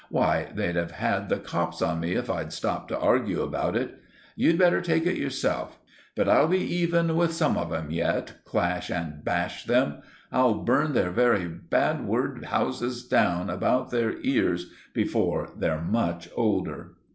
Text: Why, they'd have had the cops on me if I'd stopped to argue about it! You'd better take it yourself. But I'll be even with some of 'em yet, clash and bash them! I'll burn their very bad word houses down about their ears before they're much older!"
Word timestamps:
Why, 0.09 0.47
they'd 0.55 0.77
have 0.77 0.93
had 0.93 1.29
the 1.29 1.37
cops 1.37 1.79
on 1.79 1.99
me 1.99 2.13
if 2.15 2.27
I'd 2.27 2.51
stopped 2.51 2.87
to 2.87 2.97
argue 2.97 3.43
about 3.43 3.75
it! 3.75 4.01
You'd 4.35 4.57
better 4.57 4.81
take 4.81 5.05
it 5.05 5.15
yourself. 5.15 5.77
But 6.15 6.27
I'll 6.27 6.47
be 6.47 6.57
even 6.57 7.15
with 7.15 7.33
some 7.33 7.55
of 7.55 7.71
'em 7.71 7.91
yet, 7.91 8.43
clash 8.43 8.89
and 8.89 9.23
bash 9.23 9.65
them! 9.65 9.97
I'll 10.31 10.55
burn 10.63 10.93
their 10.93 11.11
very 11.11 11.47
bad 11.47 12.07
word 12.07 12.45
houses 12.45 13.07
down 13.07 13.51
about 13.51 13.91
their 13.91 14.15
ears 14.23 14.71
before 14.95 15.51
they're 15.55 15.81
much 15.83 16.29
older!" 16.35 16.93